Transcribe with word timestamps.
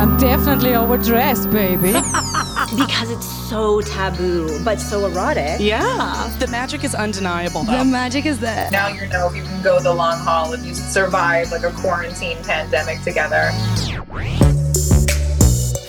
I'm 0.00 0.16
definitely 0.16 0.74
overdressed, 0.74 1.50
baby. 1.50 1.92
because 2.74 3.10
it's 3.10 3.26
so 3.50 3.82
taboo, 3.82 4.64
but 4.64 4.80
so 4.80 5.04
erotic. 5.04 5.60
Yeah, 5.60 6.34
the 6.38 6.46
magic 6.46 6.84
is 6.84 6.94
undeniable. 6.94 7.64
Though. 7.64 7.76
the 7.76 7.84
magic 7.84 8.24
is 8.24 8.40
there. 8.40 8.70
Now 8.70 8.88
you 8.88 9.06
know 9.08 9.28
if 9.28 9.36
you 9.36 9.42
can 9.42 9.62
go 9.62 9.78
the 9.78 9.92
long 9.92 10.18
haul 10.18 10.54
if 10.54 10.64
you 10.64 10.74
survive 10.74 11.52
like 11.52 11.64
a 11.64 11.72
quarantine 11.72 12.42
pandemic 12.44 13.02
together. 13.02 13.50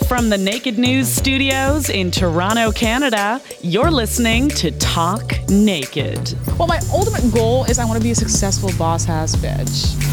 From 0.09 0.27
the 0.27 0.37
Naked 0.37 0.77
News 0.77 1.07
studios 1.07 1.89
in 1.89 2.11
Toronto, 2.11 2.73
Canada, 2.73 3.41
you're 3.61 3.91
listening 3.91 4.49
to 4.49 4.71
Talk 4.71 5.39
Naked. 5.47 6.35
Well, 6.59 6.67
my 6.67 6.81
ultimate 6.91 7.33
goal 7.33 7.63
is 7.63 7.79
I 7.79 7.85
want 7.85 7.97
to 7.97 8.03
be 8.03 8.11
a 8.11 8.15
successful 8.15 8.71
boss 8.77 9.07
ass 9.07 9.37
bitch. 9.37 10.10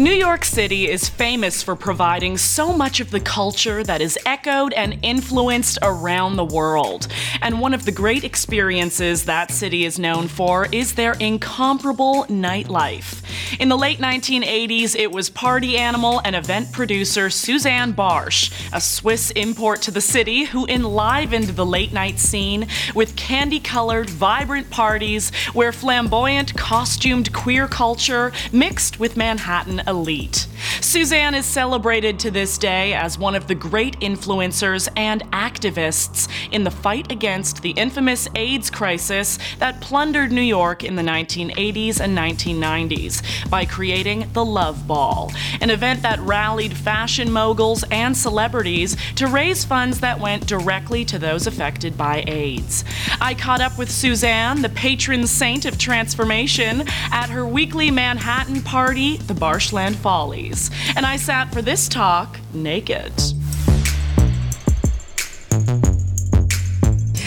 New 0.00 0.12
York 0.12 0.46
City 0.46 0.88
is 0.88 1.10
famous 1.10 1.62
for 1.62 1.76
providing 1.76 2.38
so 2.38 2.72
much 2.72 3.00
of 3.00 3.10
the 3.10 3.20
culture 3.20 3.84
that 3.84 4.00
is 4.00 4.18
echoed 4.24 4.72
and 4.72 4.98
influenced 5.02 5.78
around 5.82 6.36
the 6.36 6.44
world. 6.44 7.06
And 7.42 7.60
one 7.60 7.74
of 7.74 7.84
the 7.84 7.92
great 7.92 8.24
experiences 8.24 9.26
that 9.26 9.50
city 9.50 9.84
is 9.84 9.98
known 9.98 10.26
for 10.26 10.66
is 10.72 10.94
their 10.94 11.12
incomparable 11.20 12.24
nightlife. 12.30 13.22
In 13.60 13.68
the 13.68 13.76
late 13.76 13.98
1980s, 13.98 14.96
it 14.96 15.12
was 15.12 15.28
party 15.28 15.76
animal 15.76 16.22
and 16.24 16.34
event 16.34 16.72
producer 16.72 17.28
Suzanne 17.28 17.92
Bartsch, 17.92 18.50
a 18.72 18.80
Swiss 18.80 19.30
import 19.32 19.82
to 19.82 19.90
the 19.90 20.00
city, 20.00 20.44
who 20.44 20.66
enlivened 20.66 21.48
the 21.48 21.66
late 21.66 21.92
night 21.92 22.18
scene 22.18 22.68
with 22.94 23.16
candy 23.16 23.60
colored, 23.60 24.08
vibrant 24.08 24.70
parties 24.70 25.30
where 25.52 25.72
flamboyant, 25.72 26.56
costumed 26.56 27.34
queer 27.34 27.68
culture 27.68 28.32
mixed 28.50 28.98
with 28.98 29.14
Manhattan 29.14 29.82
elite. 29.90 30.46
Suzanne 30.80 31.34
is 31.34 31.44
celebrated 31.44 32.18
to 32.20 32.30
this 32.30 32.56
day 32.56 32.94
as 32.94 33.18
one 33.18 33.34
of 33.34 33.46
the 33.48 33.54
great 33.54 33.98
influencers 34.00 34.88
and 34.96 35.22
activists 35.32 36.28
in 36.52 36.64
the 36.64 36.70
fight 36.70 37.10
against 37.10 37.60
the 37.60 37.70
infamous 37.72 38.28
AIDS 38.36 38.70
crisis 38.70 39.38
that 39.58 39.80
plundered 39.80 40.32
New 40.32 40.40
York 40.40 40.84
in 40.84 40.96
the 40.96 41.02
1980s 41.02 42.00
and 42.00 42.16
1990s 42.16 43.50
by 43.50 43.64
creating 43.64 44.26
the 44.32 44.44
Love 44.44 44.86
Ball, 44.86 45.32
an 45.60 45.70
event 45.70 46.02
that 46.02 46.20
rallied 46.20 46.76
fashion 46.76 47.30
moguls 47.30 47.84
and 47.90 48.16
celebrities 48.16 48.96
to 49.16 49.26
raise 49.26 49.64
funds 49.64 50.00
that 50.00 50.20
went 50.20 50.46
directly 50.46 51.04
to 51.04 51.18
those 51.18 51.46
affected 51.46 51.98
by 51.98 52.22
AIDS. 52.26 52.84
I 53.20 53.34
caught 53.34 53.60
up 53.60 53.76
with 53.76 53.90
Suzanne, 53.90 54.62
the 54.62 54.68
patron 54.68 55.26
saint 55.26 55.64
of 55.64 55.78
transformation, 55.78 56.84
at 57.10 57.28
her 57.30 57.44
weekly 57.44 57.90
Manhattan 57.90 58.62
party, 58.62 59.16
the 59.16 59.34
Bartschland 59.34 59.79
Follies, 59.88 60.70
and 60.94 61.06
I 61.06 61.16
sat 61.16 61.52
for 61.52 61.62
this 61.62 61.88
talk 61.88 62.38
naked. 62.52 63.12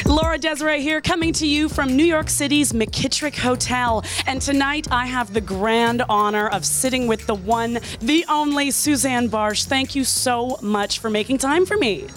Laura 0.05 0.37
Desiree 0.37 0.81
here, 0.81 1.01
coming 1.01 1.33
to 1.33 1.47
you 1.47 1.67
from 1.67 1.95
New 1.95 2.03
York 2.03 2.29
City's 2.29 2.71
McKittrick 2.71 3.35
Hotel. 3.39 4.03
And 4.27 4.39
tonight 4.39 4.87
I 4.91 5.07
have 5.07 5.33
the 5.33 5.41
grand 5.41 6.03
honor 6.07 6.47
of 6.49 6.63
sitting 6.65 7.07
with 7.07 7.25
the 7.25 7.33
one, 7.33 7.79
the 7.99 8.23
only 8.29 8.69
Suzanne 8.69 9.29
Bartsch. 9.29 9.65
Thank 9.65 9.95
you 9.95 10.03
so 10.03 10.59
much 10.61 10.99
for 10.99 11.09
making 11.09 11.39
time 11.39 11.65
for 11.65 11.77
me. 11.77 12.07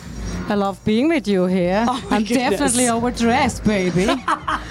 I 0.49 0.55
love 0.55 0.85
being 0.85 1.09
with 1.09 1.27
you 1.27 1.47
here. 1.47 1.87
Oh 1.89 2.07
I'm 2.11 2.23
goodness. 2.23 2.51
definitely 2.51 2.89
overdressed, 2.89 3.65
baby. 3.65 4.07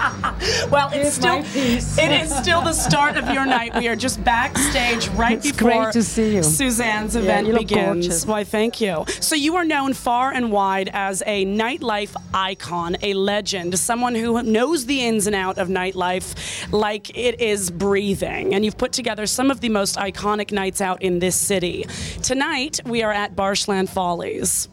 Well, 0.70 0.90
it's 0.92 1.16
Here's 1.16 1.22
my 1.22 1.80
still 1.80 2.04
it 2.04 2.22
is 2.22 2.34
still 2.36 2.60
the 2.60 2.72
start 2.72 3.16
of 3.16 3.28
your 3.30 3.46
night. 3.46 3.74
We 3.76 3.88
are 3.88 3.96
just 3.96 4.22
backstage 4.24 5.08
right 5.10 5.38
It's 5.38 5.52
before 5.52 5.84
great 5.84 5.92
to 5.92 6.02
see 6.02 6.34
you. 6.36 6.42
Suzanne's 6.42 7.16
event 7.16 7.46
begins. 7.56 8.06
gorgeous. 8.06 8.26
Why, 8.26 8.44
thank 8.44 8.80
you. 8.80 9.04
So 9.20 9.34
you 9.34 9.56
are 9.56 9.64
known 9.64 9.92
far 9.94 10.32
and 10.32 10.50
wide 10.52 10.90
as 10.92 11.22
a 11.26 11.44
nightlife 11.46 12.14
icon, 12.34 12.96
a 13.02 13.14
legend, 13.14 13.78
someone 13.78 14.14
who 14.14 14.42
knows 14.42 14.86
the 14.86 15.04
ins 15.04 15.26
and 15.26 15.36
out 15.36 15.58
of 15.58 15.68
nightlife 15.68 16.34
like 16.72 17.16
it 17.16 17.40
is 17.40 17.70
breathing. 17.70 18.54
And 18.54 18.64
you've 18.64 18.78
put 18.78 18.92
together 18.92 19.26
some 19.26 19.50
of 19.50 19.60
the 19.60 19.68
most 19.68 19.96
iconic 19.96 20.52
nights 20.52 20.80
out 20.80 21.02
in 21.02 21.18
this 21.18 21.36
city. 21.36 21.84
Tonight 22.22 22.80
we 22.84 23.02
are 23.02 23.12
at 23.12 23.34
Bartschland 23.36 23.88
Follies. 23.88 24.68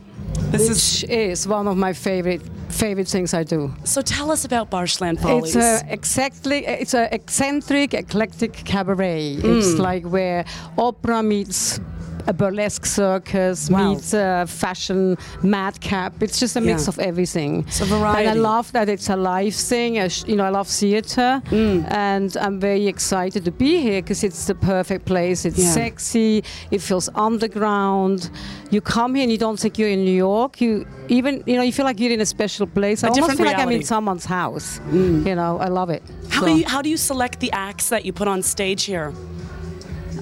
This 0.52 0.70
is 0.70 1.02
Which 1.04 1.12
is 1.12 1.48
one 1.48 1.68
of 1.68 1.78
my 1.78 1.94
favorite 1.94 2.42
favorite 2.74 3.08
things 3.08 3.34
I 3.34 3.44
do. 3.44 3.74
so. 3.84 4.02
Tell 4.02 4.32
us 4.32 4.46
about 4.46 4.70
Bartschland 4.70 5.22
Follies. 5.22 5.56
It's 5.56 5.84
a 5.84 5.94
exactly 5.94 6.66
it's 6.66 6.94
an 6.94 7.10
eccentric, 7.12 7.94
eclectic 7.94 8.54
cabaret. 8.54 9.36
It's 9.36 9.74
hmm. 9.76 9.82
like 9.82 10.04
where 10.06 10.46
opera 10.78 11.24
meets 11.24 11.80
a 12.28 12.34
burlesque 12.34 12.86
circus 12.86 13.70
Wow. 13.70 13.94
meets 13.94 14.14
a 14.14 14.46
fashion 14.48 15.18
madcap. 15.42 16.22
It's 16.24 16.40
just 16.40 16.56
a 16.56 16.62
mix 16.62 16.84
Yeah. 16.84 16.90
of 16.90 17.00
everything. 17.00 17.66
It's 17.68 17.82
a 17.82 17.86
variety. 17.86 18.28
And 18.30 18.40
I 18.40 18.42
love 18.42 18.72
that 18.72 18.90
it's 18.90 19.10
a 19.10 19.16
live 19.16 19.56
thing. 19.56 20.00
I 20.00 20.08
sh- 20.08 20.26
you 20.28 20.36
know, 20.36 20.46
I 20.46 20.50
love 20.50 20.68
theater, 20.68 21.42
Mm. 21.52 21.86
and 21.92 22.36
I'm 22.46 22.60
very 22.60 22.88
excited 22.88 23.44
to 23.46 23.52
be 23.52 23.72
here 23.82 24.02
because 24.02 24.24
it's 24.24 24.46
the 24.46 24.56
perfect 24.56 25.06
place. 25.06 25.46
It's 25.46 25.60
Yeah. 25.60 25.72
sexy. 25.72 26.44
It 26.72 26.82
feels 26.82 27.10
underground. 27.16 28.30
You 28.72 28.82
come 28.82 29.16
here 29.16 29.24
and 29.24 29.32
you 29.32 29.38
don't 29.38 29.60
think 29.60 29.78
you're 29.78 29.90
in 29.98 30.04
New 30.06 30.20
York. 30.30 30.62
You 30.62 30.86
even 31.10 31.44
you 31.46 31.56
know 31.58 31.64
you 31.64 31.74
feel 31.74 31.86
like 31.86 32.00
you're 32.00 32.14
in 32.14 32.22
a 32.22 32.26
special 32.26 32.66
place. 32.68 33.04
I 33.04 33.08
almost 33.10 33.38
feel 33.38 33.46
like 33.46 33.60
I'm 33.60 33.72
in 33.72 33.84
someone's 33.84 34.26
house. 34.26 34.80
You 34.92 35.36
know, 35.36 35.58
I 35.60 35.68
love 35.68 35.90
it. 35.90 36.04
How 36.30 36.42
So- 36.42 36.48
do 36.48 36.54
you 36.60 36.66
how 36.68 36.82
do 36.82 36.90
you 36.90 36.98
select 36.98 37.40
the 37.40 37.52
acts 37.52 37.90
that 37.90 38.06
you 38.06 38.14
put 38.14 38.28
on 38.28 38.42
stage 38.42 38.84
here? 38.86 39.14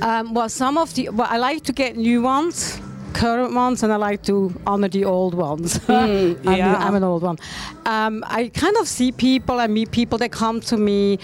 Um, 0.02 0.34
well, 0.34 0.50
some 0.50 0.78
of 0.78 0.94
the 0.96 1.10
well, 1.10 1.28
I 1.30 1.38
like 1.38 1.64
to 1.66 1.74
get 1.74 1.96
new 1.96 2.22
ones, 2.24 2.80
current 3.14 3.54
ones, 3.54 3.84
and 3.84 3.94
I 3.94 3.98
like 3.98 4.24
to 4.24 4.52
honor 4.66 4.88
the 4.90 5.06
old 5.06 5.34
ones. 5.36 5.80
I'm, 5.88 6.36
Hmm, 6.36 6.50
yeah. 6.50 6.76
I'm 6.78 6.96
an 6.96 7.04
old 7.04 7.22
one. 7.24 7.38
Um, 7.86 8.24
I 8.28 8.50
kind 8.50 8.76
of 8.78 8.88
see 8.88 9.12
people, 9.12 9.60
I 9.60 9.68
meet 9.68 9.92
people 9.92 10.18
that 10.20 10.32
come 10.32 10.60
to 10.62 10.78
me. 10.78 11.20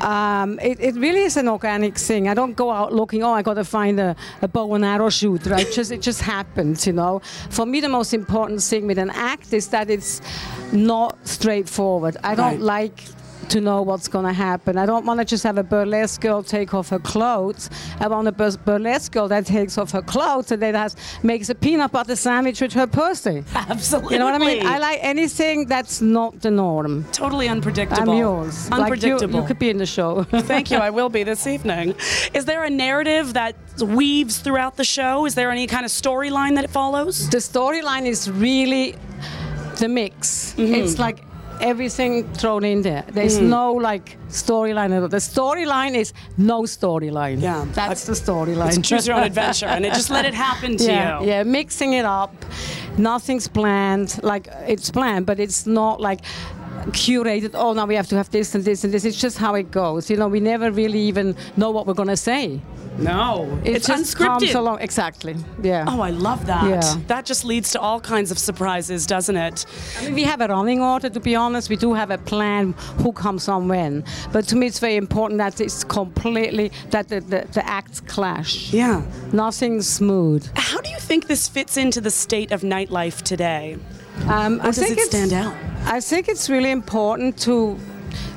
Um, 0.00 0.58
it, 0.60 0.80
it 0.80 0.94
really 0.96 1.20
is 1.22 1.36
an 1.36 1.46
organic 1.48 1.96
thing. 1.98 2.26
I 2.28 2.34
don't 2.34 2.56
go 2.56 2.70
out 2.70 2.92
looking. 2.92 3.22
Oh, 3.22 3.32
I 3.32 3.42
got 3.42 3.54
to 3.54 3.64
find 3.64 4.00
a, 4.00 4.16
a 4.40 4.48
bow 4.48 4.74
and 4.74 4.84
arrow 4.84 5.10
shoot. 5.10 5.46
Right? 5.46 5.70
just 5.70 5.92
it 5.92 6.00
just 6.00 6.22
happens, 6.22 6.86
you 6.86 6.92
know. 6.92 7.20
For 7.50 7.66
me, 7.66 7.80
the 7.80 7.88
most 7.88 8.12
important 8.14 8.62
thing 8.62 8.86
with 8.86 8.98
an 8.98 9.10
act 9.10 9.52
is 9.52 9.68
that 9.68 9.90
it's 9.90 10.20
not 10.72 11.16
straightforward. 11.28 12.16
I 12.24 12.34
don't 12.34 12.60
Right. 12.60 12.86
like 12.86 13.04
to 13.48 13.60
know 13.60 13.82
what's 13.82 14.08
going 14.08 14.24
to 14.24 14.32
happen. 14.32 14.78
I 14.78 14.86
don't 14.86 15.04
want 15.06 15.20
to 15.20 15.24
just 15.24 15.42
have 15.44 15.58
a 15.58 15.62
burlesque 15.62 16.20
girl 16.20 16.42
take 16.42 16.74
off 16.74 16.88
her 16.90 16.98
clothes. 16.98 17.70
I 18.00 18.08
want 18.08 18.28
a 18.28 18.32
bur- 18.32 18.56
burlesque 18.64 19.12
girl 19.12 19.28
that 19.28 19.46
takes 19.46 19.78
off 19.78 19.90
her 19.92 20.02
clothes 20.02 20.50
and 20.52 20.62
then 20.62 20.74
has 20.74 20.96
makes 21.22 21.48
a 21.50 21.54
peanut 21.54 21.92
butter 21.92 22.16
sandwich 22.16 22.60
with 22.60 22.72
her 22.74 22.86
pussy. 22.86 23.44
Absolutely. 23.54 24.14
You 24.14 24.18
know 24.20 24.26
what 24.26 24.34
I 24.40 24.44
mean? 24.44 24.66
I 24.66 24.78
like 24.78 24.98
anything 25.02 25.66
that's 25.66 26.00
not 26.00 26.40
the 26.40 26.50
norm. 26.50 27.04
totally 27.12 27.48
unpredictable. 27.48 28.12
I'm 28.12 28.18
yours. 28.18 28.70
Like 28.70 28.78
you- 28.78 28.84
Unpredictable. 28.84 29.40
you, 29.40 29.46
could 29.46 29.58
be 29.58 29.70
in 29.70 29.78
the 29.78 29.86
show. 29.86 30.24
Thank 30.32 30.70
you. 30.70 30.78
I 30.78 30.90
will 30.90 31.08
be 31.08 31.22
this 31.22 31.46
evening. 31.46 31.94
Is 32.34 32.44
there 32.44 32.64
a 32.64 32.70
narrative 32.70 33.34
that 33.34 33.54
weaves 33.82 34.38
throughout 34.38 34.76
the 34.76 34.84
show? 34.84 35.26
Is 35.26 35.34
there 35.34 35.50
any 35.50 35.66
kind 35.66 35.84
of 35.84 35.90
storyline 35.90 36.54
that 36.56 36.64
it 36.64 36.70
follows? 36.70 37.28
the 37.30 37.38
storyline 37.38 38.06
is 38.06 38.30
really 38.30 38.94
the 39.78 39.88
mix. 39.88 40.54
Mm-hmm. 40.56 40.74
It's 40.74 40.98
like 40.98 41.24
everything 41.62 42.24
thrown 42.34 42.64
in 42.64 42.82
there. 42.82 43.04
There's 43.12 43.38
Mm. 43.38 43.48
no 43.48 43.72
like 43.72 44.16
storyline 44.28 44.90
at 44.96 45.02
all. 45.02 45.08
The 45.08 45.18
storyline 45.34 45.94
is 45.94 46.12
no 46.36 46.62
storyline. 46.62 47.40
Yeah. 47.40 47.64
That's 47.74 48.08
I- 48.08 48.12
the 48.12 48.18
storyline. 48.20 48.76
It's 48.78 48.88
choose 48.88 49.06
your 49.06 49.16
own 49.16 49.22
adventure, 49.24 49.66
and 49.74 49.84
it 49.86 49.94
just 49.94 50.10
let 50.10 50.24
it 50.24 50.34
happen 50.34 50.76
to 50.76 50.84
yeah, 50.92 51.20
you. 51.20 51.26
Yeah, 51.28 51.42
mixing 51.44 51.92
it 51.94 52.04
up. 52.04 52.32
Nothing's 52.98 53.48
planned. 53.48 54.18
Like 54.22 54.48
it's 54.66 54.90
planned, 54.90 55.24
but 55.26 55.38
it's 55.38 55.66
not 55.66 56.00
like 56.00 56.20
curated. 56.90 57.50
Oh, 57.54 57.72
now 57.72 57.86
we 57.86 57.94
have 57.94 58.08
to 58.08 58.16
have 58.16 58.30
this 58.30 58.54
and 58.54 58.64
this 58.64 58.84
and 58.84 58.92
this. 58.92 59.04
It's 59.04 59.20
just 59.20 59.38
how 59.38 59.54
it 59.54 59.70
goes. 59.70 60.10
You 60.10 60.16
know, 60.16 60.28
we 60.28 60.40
never 60.40 60.70
really 60.70 61.00
even 61.00 61.34
know 61.56 61.70
what 61.70 61.86
we're 61.86 61.94
gonna 62.02 62.16
say. 62.16 62.60
No, 62.98 63.58
It 63.64 63.76
it's 63.76 63.86
comes 63.86 64.14
unscripted. 64.14 64.54
along. 64.54 64.80
Exactly. 64.80 65.34
Yeah. 65.62 65.84
Oh, 65.88 66.00
I 66.00 66.10
love 66.10 66.46
that. 66.46 66.68
Yeah. 66.68 66.94
That 67.06 67.24
just 67.24 67.44
leads 67.44 67.70
to 67.72 67.80
all 67.80 68.00
kinds 68.00 68.30
of 68.30 68.38
surprises, 68.38 69.06
doesn't 69.06 69.36
it? 69.36 69.66
I 69.98 70.04
mean, 70.04 70.14
we 70.14 70.22
have 70.24 70.40
a 70.40 70.48
running 70.48 70.80
order, 70.82 71.08
to 71.08 71.20
be 71.20 71.34
honest. 71.34 71.68
We 71.70 71.76
do 71.76 71.94
have 71.94 72.10
a 72.10 72.18
plan 72.18 72.74
who 72.98 73.12
comes 73.12 73.48
on 73.48 73.68
when. 73.68 74.04
But 74.32 74.46
to 74.48 74.56
me, 74.56 74.66
it's 74.66 74.78
very 74.78 74.96
important 74.96 75.38
that 75.38 75.60
it's 75.60 75.84
completely, 75.84 76.70
that 76.90 77.08
the, 77.08 77.20
the, 77.20 77.46
the 77.52 77.66
acts 77.66 78.00
clash. 78.00 78.72
Yeah. 78.72 79.02
Nothing's 79.32 79.88
smooth. 79.88 80.46
How 80.54 80.80
do 80.80 80.90
you 80.90 80.98
think 80.98 81.26
this 81.28 81.48
fits 81.48 81.76
into 81.76 82.00
the 82.00 82.10
state 82.10 82.52
of 82.52 82.60
nightlife 82.62 83.22
today? 83.22 83.78
Um, 84.28 84.60
I 84.60 84.66
does 84.66 84.78
think 84.78 84.98
it 84.98 85.06
stand 85.06 85.32
out? 85.32 85.54
I 85.86 86.00
think 86.00 86.28
it's 86.28 86.50
really 86.50 86.70
important 86.70 87.38
to. 87.40 87.78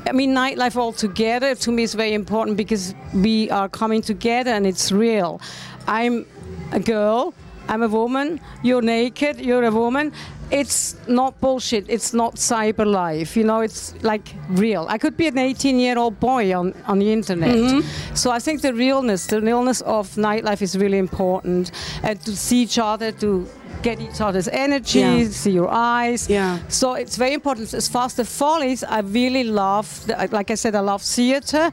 I 0.08 0.12
mean, 0.12 0.36
nightlife 0.36 0.76
altogether 0.76 1.56
to 1.56 1.72
me 1.72 1.84
is 1.84 1.94
very 1.96 2.14
important 2.14 2.58
because 2.58 2.94
we 3.14 3.50
are 3.50 3.68
coming 3.68 4.02
together 4.02 4.52
and 4.52 4.68
it's 4.68 4.92
real. 4.92 5.42
I'm 5.88 6.26
a 6.72 6.80
girl. 6.80 7.34
I'm 7.68 7.82
a 7.82 7.88
woman. 7.88 8.40
You're 8.62 8.84
naked. 8.84 9.40
You're 9.40 9.64
a 9.64 9.72
woman. 9.72 10.14
it's 10.52 10.96
not 11.08 11.40
bullshit. 11.42 11.86
It's 11.90 12.14
not 12.14 12.36
cyber 12.36 12.86
life. 12.86 13.36
You 13.36 13.44
know, 13.44 13.62
it's 13.62 13.96
like 14.04 14.34
real. 14.50 14.86
I 14.90 14.98
could 14.98 15.18
be 15.18 15.28
an 15.28 15.38
18 15.38 15.80
year 15.80 15.98
old 15.98 16.20
boy 16.20 16.56
on, 16.58 16.74
on 16.88 17.00
the 17.00 17.12
internet. 17.12 17.56
Mm-hmm. 17.56 18.16
So 18.16 18.32
I 18.32 18.40
think 18.40 18.62
the 18.62 18.74
realness, 18.74 19.28
the 19.28 19.42
realness 19.42 19.82
of 19.82 20.10
nightlife 20.16 20.62
is 20.62 20.78
really 20.78 20.98
important. 20.98 21.72
And 22.04 22.22
to 22.22 22.36
see 22.36 22.62
each 22.62 22.78
other, 22.78 23.12
to 23.14 23.48
get 23.90 23.98
each 24.08 24.20
other's 24.28 24.48
energy, 24.66 25.00
Yeah. 25.00 25.30
see 25.44 25.52
your 25.62 25.70
eyes. 26.00 26.22
Yeah. 26.30 26.58
So 26.68 26.88
it's 27.04 27.18
very 27.24 27.34
important. 27.34 27.74
As 27.74 27.88
far 27.88 28.06
as 28.06 28.14
the 28.22 28.26
follies, 28.26 28.84
I 28.84 29.00
really 29.22 29.44
love, 29.44 29.88
the, 30.08 30.14
like 30.38 30.50
I 30.54 30.56
said, 30.64 30.74
I 30.76 30.84
love 30.92 31.02
theater. 31.16 31.72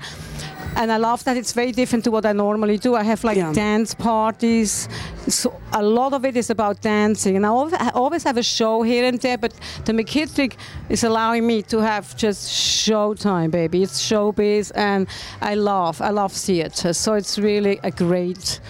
And 0.74 0.90
I 0.90 0.96
love 0.96 1.22
that 1.24 1.36
it's 1.36 1.52
very 1.52 1.72
different 1.72 2.04
to 2.04 2.10
what 2.10 2.24
I 2.24 2.32
normally 2.32 2.78
do. 2.78 2.90
I 2.94 3.04
have 3.04 3.20
like 3.28 3.36
Yeah. 3.38 3.52
dance 3.52 3.94
parties. 3.94 4.88
So 5.28 5.52
a 5.72 5.82
lot 5.82 6.12
of 6.12 6.24
it 6.24 6.34
is 6.36 6.50
about 6.50 6.76
dancing. 6.80 7.36
And 7.36 7.44
I 7.44 7.48
always, 7.48 7.74
I 7.74 7.90
always 8.02 8.24
have 8.24 8.38
a 8.40 8.42
show 8.42 8.82
here 8.82 9.04
and 9.08 9.18
there, 9.20 9.38
but 9.38 9.52
the 9.84 9.92
McKittrick 9.92 10.52
is 10.88 11.04
allowing 11.04 11.46
me 11.46 11.62
to 11.62 11.78
have 11.80 12.04
just 12.16 12.42
showtime, 12.88 13.50
baby. 13.50 13.82
It's 13.82 14.00
showbiz, 14.10 14.72
and 14.74 15.06
I 15.50 15.54
love, 15.56 16.00
I 16.00 16.10
love 16.10 16.32
theater. 16.32 16.92
So 16.94 17.14
it's 17.20 17.38
really 17.38 17.78
a 17.82 17.90
great 17.90 18.60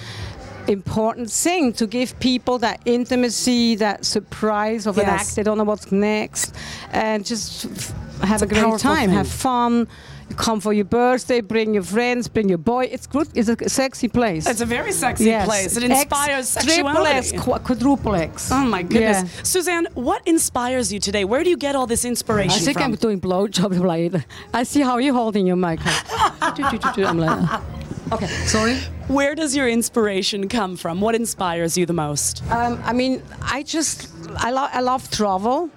important 0.69 1.31
thing 1.31 1.73
to 1.75 1.87
give 1.87 2.19
people 2.21 2.59
that 2.59 2.81
intimacy, 2.85 3.77
that 3.77 4.05
surprise 4.05 4.87
of 4.87 4.99
an 4.99 5.07
act. 5.07 5.35
They 5.37 5.43
don't 5.43 5.59
know 5.59 5.65
what's 5.65 5.91
next, 5.93 6.55
and 6.93 7.25
just 7.25 7.65
have 8.23 8.43
a 8.43 8.45
a, 8.45 8.49
great 8.49 8.79
time, 8.79 9.09
thing. 9.09 9.17
have 9.19 9.29
fun. 9.29 9.89
Come 10.37 10.61
for 10.61 10.73
your 10.73 10.87
birthday, 10.87 11.43
bring 11.43 11.75
your 11.75 11.83
friends, 11.83 12.27
bring 12.27 12.49
your 12.49 12.57
boy. 12.57 12.85
It's 12.91 13.07
good. 13.07 13.29
It's 13.35 13.51
a 13.51 13.69
sexy 13.69 14.09
place. 14.09 14.47
It's 14.49 14.63
a 14.63 14.65
very 14.65 14.91
sexy 14.93 15.25
Yes. 15.25 15.45
place. 15.45 15.77
It 15.77 15.83
X, 15.91 16.01
inspires 16.01 16.55
Triple 16.55 17.07
S, 17.07 17.29
sexuality. 17.29 17.39
qu- 17.39 17.59
quadruple 17.67 18.15
X. 18.15 18.51
Oh 18.51 18.65
my 18.65 18.83
goodness. 18.83 19.25
Yeah. 19.25 19.43
Suzanne, 19.43 19.89
what 19.93 20.27
inspires 20.27 20.91
you 20.91 21.01
today? 21.01 21.27
Where 21.27 21.45
do 21.45 21.51
you 21.51 21.59
get 21.59 21.75
all 21.77 21.87
this 21.87 22.07
inspiration 22.07 22.55
I 22.63 22.65
think 22.65 22.79
from? 22.79 22.93
I'm 22.93 22.95
doing 22.95 23.21
blowjob 23.21 23.79
like 23.85 24.25
I 24.55 24.63
see 24.63 24.81
how 24.81 24.97
you're 24.97 25.13
holding 25.13 25.47
your 25.47 25.57
mic. 25.57 25.81
I'm 26.41 27.19
like, 27.19 27.61
okay, 28.11 28.27
sorry. 28.47 28.77
Where 29.09 29.35
does 29.35 29.55
your 29.55 29.69
inspiration 29.69 30.49
come 30.49 30.77
from? 30.77 31.01
What 31.01 31.15
inspires 31.15 31.77
you 31.77 31.87
the 31.87 31.93
most? 31.93 32.43
Um, 32.51 32.81
I 32.85 32.93
mean, 32.93 33.23
I 33.43 33.63
just 33.63 34.09
I 34.37 34.51
love 34.51 34.71
I 34.73 34.81
love 34.81 35.11
travel. 35.11 35.71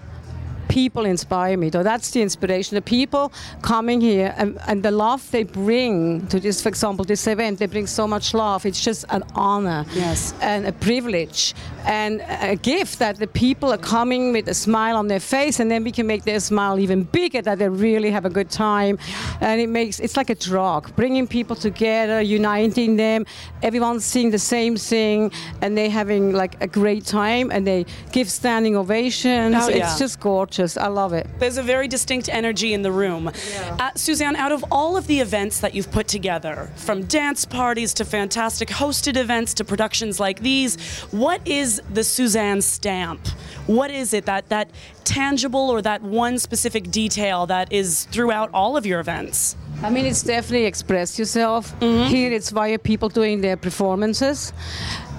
People 0.84 1.06
inspire 1.06 1.56
me, 1.64 1.70
though. 1.70 1.84
That's 1.84 2.10
the 2.12 2.22
inspiration. 2.22 2.76
The 2.76 2.82
people 2.98 3.32
coming 3.62 4.00
here 4.02 4.30
and, 4.40 4.60
and 4.68 4.84
the 4.84 4.92
love 4.92 5.22
they 5.32 5.44
bring 5.44 6.28
to 6.28 6.38
this, 6.46 6.62
for 6.64 6.68
example, 6.74 7.06
this 7.06 7.26
event, 7.28 7.60
they 7.60 7.70
bring 7.76 7.88
so 7.88 8.06
much 8.16 8.34
love. 8.34 8.66
It's 8.66 8.82
just 8.90 9.06
an 9.18 9.24
honor 9.48 9.86
Yes. 9.94 10.34
and 10.42 10.62
a 10.68 10.74
privilege 10.90 11.54
and 11.86 12.14
a 12.54 12.58
gift 12.74 12.94
that 13.00 13.16
the 13.24 13.28
people 13.46 13.70
are 13.76 13.84
coming 13.96 14.34
with 14.36 14.48
a 14.50 14.54
smile 14.54 14.98
on 14.98 15.08
their 15.08 15.20
face, 15.36 15.56
and 15.62 15.68
then 15.72 15.82
we 15.88 15.92
can 15.98 16.08
make 16.14 16.24
their 16.32 16.40
smile 16.40 16.76
even 16.86 17.04
bigger, 17.20 17.42
that 17.44 17.58
they 17.60 17.70
really 17.70 18.12
have 18.18 18.26
a 18.26 18.34
good 18.40 18.50
time. 18.50 18.98
And 19.40 19.62
it 19.62 19.70
makes 19.70 20.00
it's 20.06 20.18
like 20.18 20.32
a 20.38 20.40
drug, 20.50 20.82
bringing 20.96 21.28
people 21.38 21.56
together, 21.56 22.20
uniting 22.40 22.98
them. 22.98 23.20
Everyone's 23.62 24.04
seeing 24.04 24.32
the 24.32 24.44
same 24.56 24.76
thing, 24.94 25.32
and 25.62 25.78
they're 25.78 25.96
having 26.02 26.24
like 26.42 26.54
a 26.68 26.68
great 26.68 27.06
time, 27.06 27.46
and 27.54 27.62
they 27.72 27.86
give 28.12 28.28
standing 28.42 28.76
ovations. 28.76 29.56
Oh, 29.58 29.70
yeah. 29.70 29.78
It's 29.78 29.98
just 30.00 30.20
gorgeous. 30.20 30.65
I 30.78 30.88
love 30.88 31.14
it. 31.14 31.28
There's 31.40 31.58
a 31.58 31.64
very 31.64 31.88
distinct 31.88 32.30
energy 32.30 32.74
in 32.74 32.82
the 32.82 32.92
room. 32.92 33.28
Uh, 33.28 33.92
Suzanne, 33.96 34.36
out 34.36 34.52
of 34.52 34.66
all 34.72 34.98
of 34.98 35.08
the 35.08 35.20
events 35.20 35.60
that 35.60 35.74
you've 35.76 35.92
put 35.92 36.08
together, 36.08 36.72
from 36.76 37.04
dance 37.06 37.46
parties 37.46 37.94
to 37.96 38.06
fantastic 38.06 38.70
hosted 38.70 39.16
events 39.18 39.54
to 39.56 39.64
productions 39.64 40.20
like 40.20 40.40
these, 40.40 40.76
what 41.12 41.46
is 41.48 41.82
the 41.94 42.04
Suzanne 42.04 42.62
stamp? 42.62 43.28
What 43.68 43.92
is 43.92 44.14
it 44.14 44.26
that 44.26 44.50
that 44.50 44.70
tangible 45.04 45.70
or 45.70 45.82
that 45.82 46.02
one 46.02 46.40
specific 46.40 46.92
detail 46.92 47.46
that 47.48 47.72
is 47.72 48.06
throughout 48.06 48.50
all 48.54 48.76
of 48.78 48.86
your 48.86 49.00
events? 49.00 49.56
I 49.84 49.90
mean, 49.90 50.06
it's 50.06 50.24
definitely 50.24 50.66
express 50.66 51.20
yourself. 51.20 51.74
Here, 51.80 52.32
it's 52.32 52.50
via 52.50 52.80
people 52.80 53.10
doing 53.10 53.42
their 53.42 53.58
performances. 53.58 54.54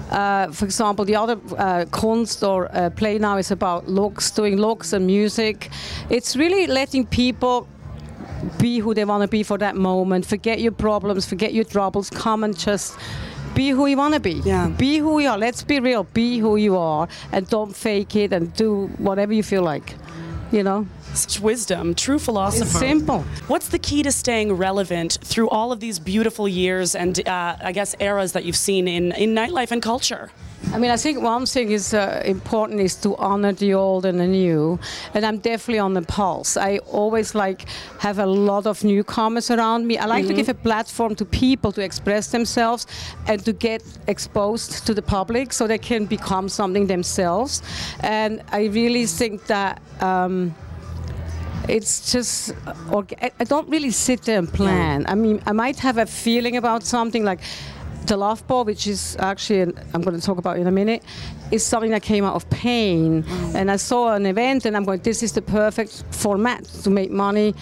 Uh, 0.09 0.51
for 0.51 0.65
example, 0.65 1.05
the 1.05 1.15
other 1.15 1.37
uh, 1.57 1.85
Kunst 1.91 2.43
or 2.43 2.69
uh, 2.75 2.89
play 2.89 3.17
now 3.17 3.37
is 3.37 3.51
about 3.51 3.87
looks, 3.87 4.31
doing 4.31 4.57
looks 4.57 4.93
and 4.93 5.05
music. 5.05 5.69
It's 6.09 6.35
really 6.35 6.67
letting 6.67 7.05
people 7.05 7.67
be 8.59 8.79
who 8.79 8.93
they 8.93 9.05
want 9.05 9.23
to 9.23 9.27
be 9.27 9.43
for 9.43 9.57
that 9.57 9.75
moment. 9.75 10.25
Forget 10.25 10.59
your 10.59 10.71
problems, 10.71 11.25
forget 11.25 11.53
your 11.53 11.65
troubles. 11.65 12.09
Come 12.09 12.43
and 12.43 12.57
just 12.57 12.97
be 13.53 13.69
who 13.69 13.87
you 13.87 13.97
want 13.97 14.13
to 14.13 14.19
be. 14.19 14.41
Yeah. 14.45 14.67
Be 14.69 14.99
who 14.99 15.19
you 15.19 15.29
are. 15.29 15.37
Let's 15.37 15.63
be 15.63 15.79
real. 15.79 16.03
Be 16.03 16.37
who 16.37 16.55
you 16.57 16.77
are, 16.77 17.07
and 17.31 17.47
don't 17.49 17.75
fake 17.75 18.15
it. 18.15 18.31
And 18.31 18.53
do 18.53 18.87
whatever 18.97 19.33
you 19.33 19.43
feel 19.43 19.63
like. 19.63 19.95
You 20.51 20.63
know, 20.63 20.87
Such 21.13 21.39
wisdom, 21.39 21.95
true 21.95 22.19
philosopher. 22.19 22.63
it's 22.63 22.79
simple. 22.79 23.21
What's 23.47 23.69
the 23.69 23.79
key 23.79 24.03
to 24.03 24.11
staying 24.11 24.53
relevant 24.53 25.17
through 25.23 25.49
all 25.49 25.71
of 25.71 25.79
these 25.79 25.99
beautiful 25.99 26.47
years 26.47 26.95
and 26.95 27.27
uh, 27.27 27.57
I 27.61 27.71
guess 27.71 27.95
eras 27.99 28.33
that 28.33 28.45
you've 28.45 28.55
seen 28.55 28.87
in, 28.87 29.11
in 29.13 29.33
nightlife 29.33 29.71
and 29.71 29.81
culture? 29.81 30.31
I 30.73 30.79
mean, 30.79 30.91
I 30.91 30.97
think 30.97 31.21
one 31.21 31.45
thing 31.45 31.71
is 31.71 31.93
uh, 31.93 32.21
important 32.25 32.81
is 32.81 32.95
to 32.97 33.15
honor 33.17 33.53
the 33.53 33.73
old 33.73 34.05
and 34.05 34.19
the 34.19 34.27
new, 34.27 34.79
and 35.13 35.25
I'm 35.25 35.37
definitely 35.37 35.79
on 35.79 35.93
the 35.93 36.01
pulse. 36.01 36.57
I 36.57 36.79
always 36.79 37.33
like 37.35 37.67
have 37.99 38.19
a 38.19 38.25
lot 38.25 38.67
of 38.67 38.83
newcomers 38.83 39.49
around 39.49 39.87
me. 39.87 39.97
I 39.97 40.05
like 40.05 40.27
to 40.27 40.33
give 40.33 40.49
a 40.49 40.53
platform 40.53 41.15
to 41.15 41.25
people 41.25 41.71
to 41.71 41.81
express 41.81 42.31
themselves 42.31 42.85
and 43.27 43.43
to 43.45 43.53
get 43.53 43.81
exposed 44.07 44.85
to 44.87 44.93
the 44.93 45.01
public 45.01 45.53
so 45.53 45.67
they 45.67 45.77
can 45.77 46.05
become 46.05 46.49
something 46.49 46.87
themselves. 46.87 47.61
And 48.01 48.41
I 48.51 48.65
really 48.65 49.05
think 49.05 49.45
that. 49.47 49.81
Um, 50.01 50.53
it's 51.67 52.11
just 52.11 52.53
orga- 52.89 53.31
I- 53.39 53.43
don't 53.43 53.69
really 53.69 53.91
sit 53.91 54.23
there 54.23 54.39
and 54.39 54.51
plan. 54.51 55.05
I 55.07 55.15
mean, 55.15 55.41
I 55.45 55.51
might 55.51 55.79
have 55.79 55.97
a 55.97 56.05
feeling 56.05 56.57
about 56.57 56.83
something 56.83 57.23
like 57.23 57.39
the 58.05 58.17
love 58.17 58.45
ball, 58.47 58.63
which 58.65 58.87
is 58.87 59.17
actually 59.19 59.61
an, 59.61 59.79
I'm 59.93 60.01
going 60.01 60.17
to 60.19 60.25
talk 60.25 60.37
about 60.37 60.57
in 60.57 60.67
a 60.67 60.71
minute, 60.71 61.03
is 61.51 61.63
something 61.63 61.91
that 61.91 62.03
came 62.03 62.23
out 62.23 62.35
of 62.35 62.49
pain. 62.49 63.23
Mm. 63.23 63.55
And 63.55 63.71
I 63.71 63.75
saw 63.75 64.13
an 64.13 64.25
event, 64.25 64.65
and 64.65 64.75
I'm 64.77 64.85
going, 64.85 65.01
this 65.01 65.21
is 65.23 65.33
the 65.33 65.41
perfect 65.41 66.03
format 66.11 66.63
to 66.83 66.89
make 66.89 67.11
money. 67.11 67.53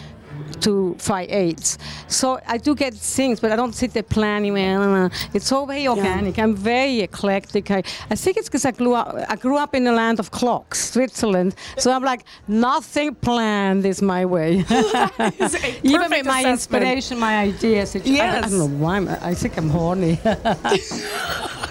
To 0.61 0.95
fight 0.99 1.31
AIDS, 1.31 1.77
so 2.07 2.39
I 2.47 2.57
do 2.57 2.75
get 2.75 2.93
things, 2.93 3.39
but 3.39 3.51
I 3.51 3.55
don't 3.55 3.73
sit 3.73 3.93
there 3.93 4.03
planning. 4.03 4.53
well, 4.53 5.05
uh, 5.05 5.09
It's 5.33 5.51
all 5.51 5.65
very 5.65 5.87
organic. 5.87 6.37
I'm 6.39 6.55
very 6.55 7.01
eclectic. 7.01 7.69
I, 7.71 7.83
I 8.09 8.15
think 8.15 8.37
it's 8.37 8.47
because 8.47 8.63
I 8.65 8.71
grew 8.71 8.93
up. 8.93 9.15
I 9.27 9.35
grew 9.35 9.57
up 9.57 9.75
in 9.75 9.83
the 9.83 9.91
land 9.91 10.19
of 10.19 10.31
clocks, 10.31 10.91
Switzerland. 10.91 11.55
So 11.77 11.91
I'm 11.91 12.03
like, 12.03 12.23
nothing 12.47 13.15
planned 13.15 13.85
is 13.85 14.01
my 14.01 14.23
way. 14.25 14.63
Even 15.83 16.09
with 16.11 16.25
my 16.25 16.43
inspiration, 16.45 17.19
my 17.19 17.39
ideas. 17.39 17.95
It, 17.95 18.07
I- 18.07 18.37
I, 18.37 18.41
don't 18.41 18.57
know 18.59 18.67
why. 18.67 18.95
I'm- 18.95 19.09
I 19.21 19.33
think 19.33 19.57
I'm 19.57 19.69
horny. 19.69 20.19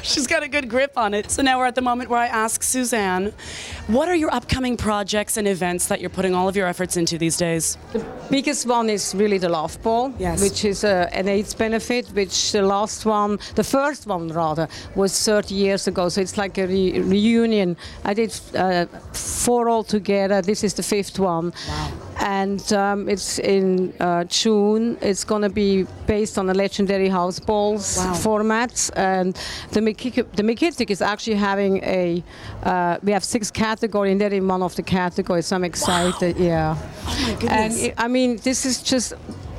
She's 0.02 0.26
got 0.26 0.42
a 0.42 0.48
good 0.48 0.68
grip 0.68 0.92
on 0.98 1.14
it. 1.14 1.30
So 1.30 1.40
now 1.42 1.58
we're 1.58 1.66
at 1.66 1.74
the 1.74 1.80
moment 1.80 2.10
where 2.10 2.20
I 2.20 2.26
ask 2.26 2.62
Suzanne, 2.62 3.32
what 3.86 4.06
are 4.08 4.14
your 4.14 4.32
upcoming 4.34 4.76
projects 4.76 5.38
and 5.38 5.48
events 5.48 5.86
that 5.88 6.00
you're 6.00 6.10
putting 6.10 6.34
all 6.34 6.46
of 6.46 6.56
your 6.56 6.66
efforts 6.66 6.96
into 6.98 7.16
these 7.16 7.36
days? 7.38 7.78
biggest 8.30 8.63
one 8.66 8.88
is 8.90 9.14
really 9.14 9.38
the 9.38 9.48
Love 9.48 9.80
Ball, 9.82 10.12
Yes. 10.18 10.40
which 10.40 10.64
is 10.64 10.84
uh, 10.84 11.08
an 11.12 11.28
AIDS 11.28 11.54
benefit, 11.54 12.06
which 12.14 12.52
the 12.52 12.62
last 12.62 13.04
one, 13.06 13.38
the 13.54 13.64
first 13.64 14.06
one 14.06 14.28
rather, 14.28 14.68
was 14.94 15.12
30 15.24 15.54
years 15.54 15.86
ago. 15.88 16.08
So 16.08 16.20
it's 16.20 16.36
like 16.36 16.58
a 16.58 16.66
re- 16.66 16.98
reunion. 17.00 17.76
I 18.04 18.14
did 18.14 18.38
uh, 18.54 18.86
four 19.12 19.68
altogether. 19.70 20.42
This 20.42 20.64
is 20.64 20.74
the 20.74 20.82
fifth 20.82 21.18
one. 21.18 21.52
Wow. 21.68 21.90
And 22.20 22.72
um, 22.72 23.08
it's 23.08 23.38
in 23.38 23.92
uh, 24.00 24.24
June. 24.24 24.96
It's 25.00 25.24
going 25.24 25.42
to 25.42 25.48
be 25.48 25.84
based 26.06 26.38
on 26.38 26.46
the 26.46 26.54
legendary 26.54 27.08
house 27.08 27.38
balls 27.40 27.96
Wow. 27.98 28.12
formats. 28.14 28.90
And 28.96 29.34
the 29.72 29.80
McKick- 29.80 30.30
the 30.36 30.42
McKittrick 30.42 30.90
is 30.90 31.02
actually 31.02 31.36
having 31.36 31.78
a, 31.84 32.22
uh, 32.62 32.98
we 33.02 33.12
have 33.12 33.24
six 33.24 33.50
categories, 33.50 34.12
and 34.12 34.20
they're 34.20 34.32
in 34.32 34.46
one 34.48 34.62
of 34.62 34.74
the 34.76 34.82
categories. 34.82 35.46
So 35.46 35.56
I'm 35.56 35.64
excited. 35.64 36.36
Yeah. 36.38 36.76
Oh 36.78 37.18
my 37.22 37.30
And 37.30 37.40
goodness. 37.40 37.82
it, 37.82 37.94
I 37.98 38.08
mean, 38.08 38.36
this 38.38 38.64
is 38.64 38.82
just. 38.82 39.12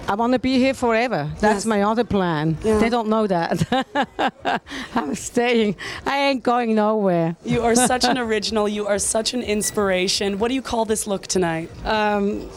I 0.08 0.14
want 0.16 0.34
to 0.34 0.40
be 0.40 0.58
here 0.60 0.74
forever. 0.74 1.30
Yes. 1.34 1.42
That's 1.42 1.66
my 1.66 1.82
other 1.82 2.04
plan. 2.04 2.58
Yeah. 2.64 2.78
They 2.78 2.90
don't 2.90 3.08
know 3.10 3.26
that. 3.28 4.62
I'm 4.96 5.16
staying. 5.16 5.76
I 6.06 6.18
ain't 6.30 6.44
going 6.44 6.76
nowhere. 6.76 7.36
you 7.44 7.62
are 7.64 7.76
such 7.76 8.06
an 8.06 8.18
original. 8.18 8.68
You 8.70 8.86
are 8.88 9.00
such 9.00 9.34
an 9.34 9.42
inspiration. 9.42 10.38
What 10.38 10.50
do 10.50 10.54
you 10.54 10.62
call 10.62 10.86
this 10.86 11.08
look 11.08 11.26
tonight? 11.26 11.70
Um, 11.86 12.50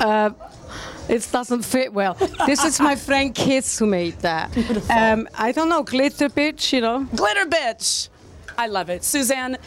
uh, 0.00 0.30
it 1.08 1.28
doesn't 1.30 1.62
fit 1.62 1.92
well. 1.92 2.14
This 2.46 2.64
is 2.64 2.80
my 2.80 2.96
friend 2.96 3.32
Kiss 3.34 3.78
who 3.78 3.86
made 3.86 4.18
that. 4.20 4.50
Um, 4.90 5.28
I 5.34 5.52
don't 5.52 5.68
know, 5.68 5.84
glitter 5.84 6.28
bitch, 6.28 6.72
you 6.72 6.80
know. 6.80 7.04
Glitter 7.14 7.46
bitch. 7.46 8.08
I 8.58 8.66
love 8.66 8.90
it. 8.90 9.04
Suzanne, 9.04 9.58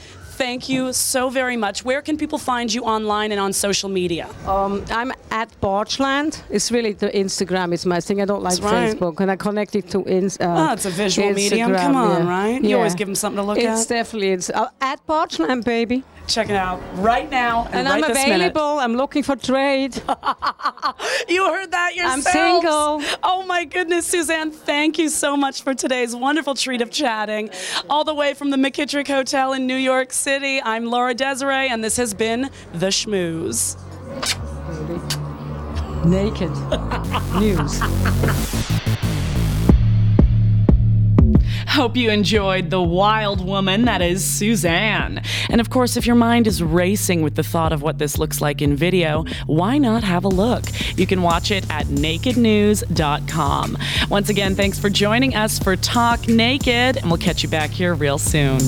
thank 0.43 0.61
you 0.73 0.93
so 0.93 1.21
very 1.29 1.57
much. 1.65 1.77
Where 1.89 2.01
can 2.07 2.15
people 2.23 2.39
find 2.51 2.67
you 2.75 2.81
online 2.95 3.29
and 3.33 3.39
on 3.45 3.51
social 3.53 3.89
media? 4.01 4.25
Um, 4.47 4.73
I'm 4.99 5.11
at 5.31 5.49
Bartschland. 5.61 6.31
It's 6.49 6.71
really 6.75 6.93
the 6.93 7.09
Instagram 7.23 7.73
is 7.73 7.85
my 7.85 7.99
thing. 8.05 8.17
I 8.21 8.25
don't 8.31 8.43
like 8.49 8.59
right. 8.63 8.95
Facebook, 8.95 9.19
and 9.21 9.29
I 9.29 9.35
connect 9.35 9.75
it 9.75 9.85
to 9.93 9.99
ins- 10.17 10.39
uh, 10.39 10.55
Oh, 10.69 10.73
it's 10.75 10.85
a 10.85 10.89
visual 11.03 11.31
medium. 11.33 11.75
Come 11.75 11.95
on, 11.95 12.23
yeah. 12.25 12.29
right? 12.37 12.59
You 12.63 12.69
Yeah. 12.69 12.77
always 12.77 12.95
them 13.07 13.15
something 13.23 13.41
to 13.43 13.47
look 13.49 13.57
it's 13.57 13.67
at. 13.67 13.73
It's 13.77 13.85
definitely 13.97 14.31
it's 14.37 14.49
uh, 14.49 14.69
at 14.91 14.99
Bartschland, 15.07 15.63
baby. 15.65 16.03
Check 16.29 16.49
it 16.49 16.55
out 16.55 16.79
right 16.99 17.29
now 17.29 17.65
and, 17.65 17.75
And 17.75 17.87
right 17.87 17.95
I'm 18.03 18.13
this 18.13 18.23
minute. 18.23 18.35
available. 18.55 18.79
I'm 18.79 18.95
looking 18.95 19.23
for 19.23 19.35
trade. 19.35 20.01
You 21.27 21.45
heard 21.45 21.71
that 21.71 21.95
yourself. 21.95 22.13
I'm 22.15 22.21
single. 22.21 23.01
Oh 23.23 23.43
my 23.47 23.63
goodness, 23.65 24.07
Suzanne, 24.07 24.51
thank 24.51 24.97
you 24.97 25.09
so 25.09 25.37
much 25.37 25.61
for 25.63 25.73
today's 25.75 26.15
wonderful 26.15 26.55
treat 26.55 26.81
of 26.81 26.89
chatting. 26.91 27.49
All 27.89 28.03
the 28.03 28.13
way 28.15 28.33
from 28.33 28.49
the 28.49 28.57
McKittrick 28.57 29.07
Hotel 29.07 29.53
in 29.53 29.67
New 29.67 29.75
York 29.75 30.11
City, 30.11 30.59
I'm 30.61 30.85
Laura 30.85 31.13
Desiree, 31.13 31.67
and 31.69 31.83
this 31.83 31.97
has 31.97 32.13
been 32.15 32.49
The 32.73 32.87
Schmooze. 32.87 33.77
Naked 36.05 36.51
news. 37.39 38.78
Hope 41.67 41.95
you 41.95 42.09
enjoyed 42.09 42.69
the 42.69 42.81
wild 42.81 43.45
woman 43.45 43.85
that 43.85 44.01
is 44.01 44.23
Suzanne. 44.23 45.21
And 45.49 45.61
of 45.61 45.69
course, 45.69 45.97
if 45.97 46.05
your 46.05 46.15
mind 46.15 46.47
is 46.47 46.63
racing 46.63 47.21
with 47.21 47.35
the 47.35 47.43
thought 47.43 47.73
of 47.73 47.81
what 47.81 47.97
this 47.97 48.17
looks 48.17 48.41
like 48.41 48.61
in 48.61 48.75
video, 48.75 49.25
why 49.45 49.77
not 49.77 50.03
have 50.03 50.23
a 50.23 50.29
look? 50.29 50.65
You 50.97 51.07
can 51.07 51.21
watch 51.21 51.51
it 51.51 51.69
at 51.69 51.85
nakednews.com. 51.87 53.77
Once 54.09 54.29
again, 54.29 54.55
thanks 54.55 54.79
for 54.79 54.89
joining 54.89 55.35
us 55.35 55.59
for 55.59 55.75
Talk 55.75 56.27
Naked, 56.27 56.97
and 56.97 57.05
we'll 57.05 57.17
catch 57.17 57.43
you 57.43 57.49
back 57.49 57.69
here 57.69 57.93
real 57.93 58.17
soon. 58.17 58.59